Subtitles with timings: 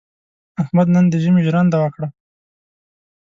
[0.61, 2.07] احمد نن د ژمي ژرنده وکړه.